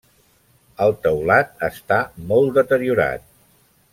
[0.85, 2.01] El teulat està
[2.33, 3.31] molt deteriorat.